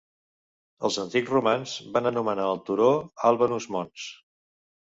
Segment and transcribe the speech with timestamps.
[0.89, 2.89] Els antics romans van anomenar el turó
[3.33, 4.11] Albanus Mons.